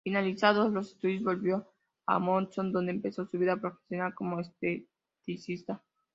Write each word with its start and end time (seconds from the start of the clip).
Finalizados 0.03 0.71
los 0.73 0.93
estudios, 0.93 1.21
volvió 1.23 1.71
a 2.07 2.17
Monzón, 2.17 2.71
donde 2.71 2.91
empezó 2.91 3.27
su 3.27 3.37
vida 3.37 3.61
profesional 3.61 4.15
como 4.15 4.39
esteticista. 4.39 5.83